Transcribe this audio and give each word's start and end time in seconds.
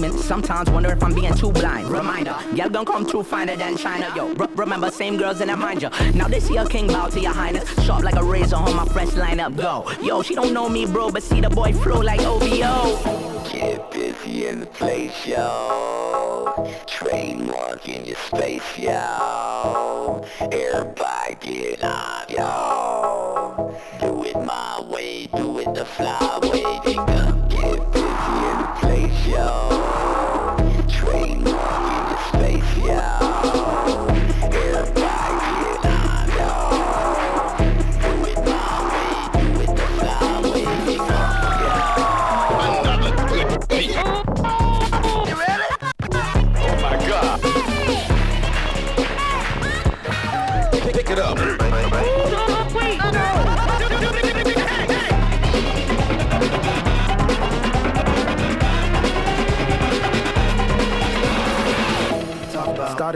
Sometimes 0.00 0.70
wonder 0.70 0.90
if 0.90 1.02
I'm 1.02 1.12
being 1.12 1.34
too 1.34 1.52
blind. 1.52 1.86
Reminder, 1.86 2.34
y'all 2.54 2.70
gon' 2.70 2.86
come 2.86 3.06
true 3.06 3.22
finer 3.22 3.56
than 3.56 3.76
China. 3.76 4.10
Yo, 4.16 4.34
r- 4.36 4.48
remember, 4.54 4.90
same 4.90 5.18
girls 5.18 5.42
in 5.42 5.48
that 5.48 5.58
mind 5.58 5.82
ya. 5.82 5.90
Now 6.14 6.28
this 6.28 6.48
here 6.48 6.64
king 6.64 6.86
bow 6.86 7.08
to 7.08 7.20
your 7.20 7.34
highness. 7.34 7.68
Sharp 7.84 8.02
like 8.02 8.14
a 8.16 8.24
razor 8.24 8.56
on 8.56 8.74
my 8.74 8.86
fresh 8.86 9.10
lineup. 9.10 9.54
Go. 9.54 9.84
Yo, 10.02 10.22
she 10.22 10.34
don't 10.34 10.54
know 10.54 10.66
me, 10.70 10.86
bro, 10.86 11.10
but 11.10 11.22
see 11.22 11.42
the 11.42 11.50
boy 11.50 11.74
flow 11.74 12.00
like 12.00 12.22
OVO. 12.22 13.50
Get 13.52 13.90
busy 13.90 14.46
in 14.46 14.60
the 14.60 14.66
place, 14.66 15.26
yo. 15.26 16.72
Trademark 16.86 17.86
in 17.86 18.06
your 18.06 18.16
space, 18.16 18.78
yo. 18.78 20.24
Everybody 20.40 21.36
get 21.38 21.84
up, 21.84 22.30
yo. 22.30 23.76
Do 24.00 24.24
it 24.24 24.36
my 24.42 24.80
way, 24.88 25.26
do 25.36 25.58
it 25.58 25.74
the 25.74 25.84
fly 25.84 26.38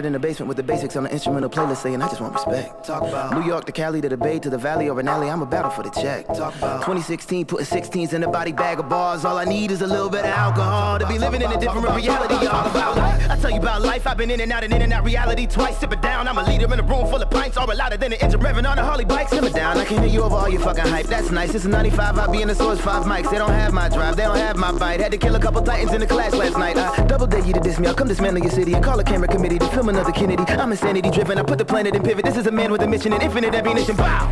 in 0.07 0.13
the 0.13 0.19
basement 0.19 0.49
with 0.49 0.57
the 0.57 0.63
basics 0.63 0.97
on 0.97 1.05
the 1.05 1.11
instrumental 1.13 1.51
playlist 1.51 1.79
saying 1.79 2.01
I 2.01 2.09
just 2.09 2.21
want 2.21 2.35
respect. 2.35 2.85
Talk 2.85 3.03
about 3.03 3.35
New 3.35 3.45
York 3.47 3.65
to 3.67 3.73
Cali 3.73 4.01
to 4.01 4.09
the 4.09 4.17
Bay 4.17 4.39
to 4.39 4.49
the 4.49 4.59
Valley 4.59 4.89
or 4.89 4.99
an 4.99 5.09
alley, 5.09 5.29
I'm 5.29 5.43
a 5.43 5.47
battle 5.47 5.71
for 5.71 5.83
the 5.83 5.91
check. 5.91 6.27
Talk 6.29 6.55
about 6.57 6.81
2016, 6.81 7.47
putting 7.47 7.67
16s 7.67 8.13
in 8.13 8.23
a 8.23 8.31
body 8.31 8.53
bag 8.53 8.79
of 8.79 8.89
bars. 8.89 9.25
All 9.25 9.37
I 9.37 9.45
need 9.45 9.71
is 9.71 9.83
a 9.83 9.87
little 9.87 10.09
bit 10.09 10.21
of 10.21 10.27
alcohol 10.27 10.99
to 10.99 11.07
be 11.07 11.19
living 11.19 11.43
in 11.43 11.51
a 11.51 11.61
different 11.61 11.89
reality. 11.95 12.47
All 12.47 12.67
about 12.67 12.97
life. 12.97 13.31
I 13.31 13.37
tell 13.37 13.51
you 13.51 13.61
about 13.61 13.83
life, 13.83 14.07
I've 14.07 14.17
been 14.17 14.31
in 14.31 14.41
and 14.41 14.53
out 14.53 14.65
and 14.65 14.73
in 14.73 14.83
and 14.83 14.93
out 14.93 15.05
reality 15.05 15.47
twice. 15.47 15.79
Sip 15.79 15.93
it 15.93 16.01
down, 16.01 16.29
I'm 16.29 16.39
a 16.39 16.45
leader 16.45 16.73
in 16.73 16.79
a 16.79 16.83
room 16.83 17.07
full 17.09 17.21
of 17.21 17.31
pints, 17.31 17.57
all 17.57 17.67
louder 17.67 17.97
than 17.97 18.13
an 18.13 18.21
engine 18.21 18.41
revving 18.41 18.69
on 18.71 18.79
a 18.79 18.85
Harley 18.85 19.05
bike. 19.05 19.29
Simmer 19.29 19.51
down, 19.51 19.77
I 19.77 19.85
can 19.85 20.03
hear 20.03 20.13
you 20.13 20.23
over 20.23 20.37
all 20.37 20.49
your 20.49 20.61
fucking 20.61 20.87
hype. 20.87 21.07
That's 21.07 21.31
nice. 21.31 21.55
It's 21.55 21.65
a 21.65 21.69
95, 21.69 22.19
I'll 22.19 22.31
be 22.31 22.43
in 22.43 22.49
the 22.49 22.55
source 22.55 22.81
five 22.81 23.05
mics. 23.05 23.31
They 23.31 23.39
don't 23.39 23.51
have 23.51 23.73
my 23.73 23.89
drive, 23.89 24.17
they 24.17 24.25
don't 24.25 24.37
have 24.37 24.57
my 24.57 24.73
bite. 24.73 25.01
Had 25.01 25.13
to 25.13 25.19
kill 25.19 25.35
a 25.35 25.41
couple 25.41 25.63
titans 25.63 25.93
in 25.93 26.01
the 26.01 26.07
class 26.07 26.35
last 26.35 26.57
night. 26.57 26.77
I 26.77 27.05
double 27.07 27.27
dare 27.27 27.45
you 27.45 27.53
to 27.53 27.61
diss 27.61 27.79
me. 27.79 27.89
I'll 27.89 27.95
come 27.95 28.09
dismantle 28.09 28.43
your 28.43 28.53
city 28.53 28.75
and 28.75 28.85
call 28.85 28.99
a 29.01 29.05
camera 29.05 29.29
committee 29.29 29.59
to 29.59 29.67
film 29.69 29.89
another 29.97 30.13
Kennedy. 30.13 30.45
I'm 30.53 30.71
insanity 30.71 31.11
driven. 31.11 31.39
I 31.39 31.43
put 31.43 31.59
the 31.59 31.65
planet 31.65 31.95
in 31.95 32.03
pivot. 32.03 32.25
This 32.25 32.37
is 32.37 32.47
a 32.47 32.51
man 32.51 32.71
with 32.71 32.83
a 32.83 32.87
mission 32.87 33.13
and 33.15 33.23
infinite 33.23 33.55
ammunition. 33.55 33.97
Bow. 33.97 34.29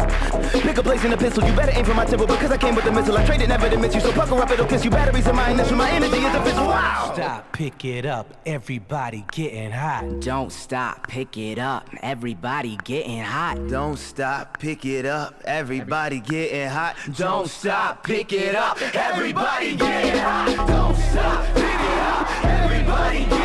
Pick 0.53 0.77
a 0.77 0.83
place 0.83 1.03
in 1.05 1.11
the 1.11 1.17
pistol. 1.17 1.43
You 1.43 1.55
better 1.57 1.73
aim 1.75 1.85
for 1.85 1.95
my 1.95 2.05
temple 2.05 2.27
because 2.27 2.51
I 2.51 2.59
came 2.59 2.75
with 2.75 2.85
the 2.85 2.93
missile. 2.93 3.17
I 3.17 3.25
traded 3.25 3.49
never 3.49 3.71
to 3.71 3.79
miss 3.79 3.95
you. 3.95 4.01
So 4.01 4.13
pucker 4.13 4.35
up, 4.35 4.51
it'll 4.51 4.67
kiss 4.67 4.85
you. 4.85 4.91
Batteries 4.91 5.27
in 5.27 5.35
my 5.35 5.51
initial. 5.51 5.77
My 5.77 5.91
energy 5.91 6.19
is 6.19 6.35
official. 6.35 6.67
Wow. 6.67 7.13
Stop, 7.15 7.53
pick 7.53 7.85
it 7.85 8.05
up, 8.05 8.35
everybody 8.45 9.25
getting 9.33 9.71
hot. 9.71 10.21
Don't 10.21 10.53
stop, 10.53 11.09
pick 11.09 11.37
it 11.37 11.59
up. 11.59 11.89
Everybody 12.03 12.77
getting 12.85 13.21
hot. 13.21 13.69
Don't 13.69 13.97
stop, 13.97 14.59
pick 14.59 14.85
it 14.85 15.07
up. 15.07 15.41
Everybody 15.45 16.21
getting 16.21 16.69
hot. 16.69 16.97
Don't 17.17 17.49
stop, 17.49 18.05
pick 18.05 18.33
it 18.33 18.55
up. 18.55 18.79
Everybody 18.95 19.77
getting 19.77 20.21
hot. 20.21 20.67
Don't 20.69 20.97
stop, 20.97 21.47
pick 21.55 21.65
it 21.65 21.99
up. 22.01 22.45
Everybody 22.45 23.19
getting 23.19 23.31
hot. 23.31 23.44